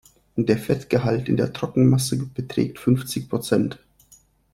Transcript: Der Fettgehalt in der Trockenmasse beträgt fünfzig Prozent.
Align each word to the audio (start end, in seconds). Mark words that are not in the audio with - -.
Der 0.35 0.57
Fettgehalt 0.57 1.29
in 1.29 1.37
der 1.37 1.53
Trockenmasse 1.53 2.25
beträgt 2.25 2.79
fünfzig 2.79 3.29
Prozent. 3.29 3.77